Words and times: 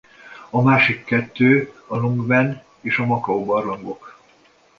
A 0.49 0.61
másik 0.61 1.03
kettő 1.03 1.73
a 1.87 1.97
Lungmen 1.97 2.63
és 2.81 2.97
a 2.97 3.05
Mokao-barlangok. 3.05 4.19